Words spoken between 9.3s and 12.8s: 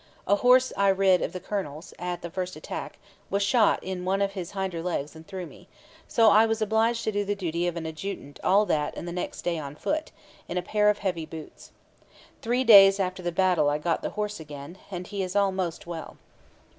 day on foot, in a pair of heavy boots. Three